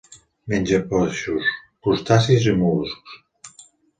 [0.53, 1.51] Menja peixos,
[1.87, 3.63] crustacis i mol·luscs.